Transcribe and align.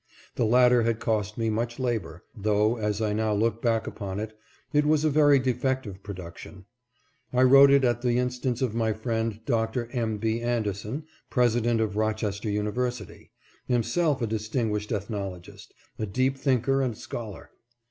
The 0.33 0.47
latter 0.47 0.81
had 0.81 0.99
cost 0.99 1.37
me 1.37 1.51
much 1.51 1.77
labor, 1.77 2.23
though, 2.35 2.75
as 2.77 3.03
I 3.03 3.13
now 3.13 3.33
look 3.35 3.61
back 3.61 3.85
upon 3.85 4.19
it, 4.19 4.35
it 4.73 4.83
was 4.83 5.05
a 5.05 5.11
very 5.11 5.37
defect 5.37 5.85
ive 5.85 6.01
production. 6.01 6.65
I 7.31 7.43
wrote 7.43 7.69
it 7.69 7.83
at 7.83 8.01
the 8.01 8.17
instance 8.17 8.63
of 8.63 8.73
my 8.73 8.93
friend 8.93 9.41
Doctor 9.45 9.87
M. 9.93 10.17
B. 10.17 10.41
Anderson, 10.41 11.03
President 11.29 11.79
of 11.79 11.97
Rochester 11.97 12.49
Univer 12.49 12.89
sity, 12.89 13.29
himself 13.67 14.23
a 14.23 14.25
distinguished 14.25 14.91
ethnologist, 14.91 15.71
a 15.99 16.07
deep 16.07 16.35
thinker 16.35 16.81
and 16.81 16.97
scholar. 16.97 17.51